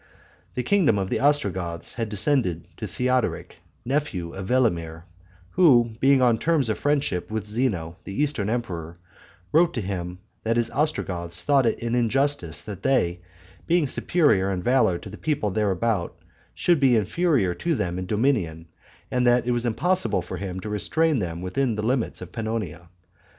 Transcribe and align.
The 0.55 0.63
kingdom 0.63 0.97
of 0.97 1.11
the 1.11 1.19
Ostrogoths 1.19 1.93
had 1.93 2.09
descended 2.09 2.65
to 2.77 2.87
Theodoric, 2.87 3.57
nephew 3.85 4.33
of 4.33 4.47
Velamir, 4.47 5.03
who, 5.51 5.91
being 5.99 6.23
on 6.23 6.39
terms 6.39 6.69
of 6.69 6.79
friendship 6.79 7.29
with 7.29 7.45
Zeno 7.45 7.97
the 8.03 8.11
eastern 8.23 8.49
emperor, 8.49 8.97
wrote 9.51 9.75
to 9.75 9.81
him 9.81 10.17
that 10.43 10.57
his 10.57 10.71
Ostrogoths 10.71 11.45
thought 11.45 11.67
it 11.67 11.83
an 11.83 11.93
injustice 11.93 12.63
that 12.63 12.81
they, 12.81 13.21
being 13.67 13.85
superior 13.85 14.51
in 14.51 14.63
valor 14.63 14.97
to 14.97 15.09
the 15.11 15.19
people 15.19 15.51
thereabout, 15.51 16.17
should 16.55 16.79
be 16.79 16.95
inferior 16.95 17.53
to 17.53 17.75
them 17.75 17.99
in 17.99 18.07
dominion, 18.07 18.69
and 19.11 19.27
that 19.27 19.45
it 19.45 19.51
was 19.51 19.67
impossible 19.67 20.23
for 20.23 20.37
him 20.37 20.59
to 20.61 20.67
restrain 20.69 21.19
them 21.19 21.43
within 21.43 21.75
the 21.75 21.83
limits 21.85 22.21
of 22.21 22.31
Pannonia. 22.31 22.89